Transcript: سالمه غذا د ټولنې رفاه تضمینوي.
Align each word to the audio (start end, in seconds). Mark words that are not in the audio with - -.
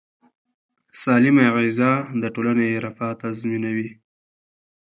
سالمه 1.01 1.45
غذا 1.55 1.91
د 2.21 2.23
ټولنې 2.35 2.67
رفاه 2.85 3.13
تضمینوي. 3.21 3.89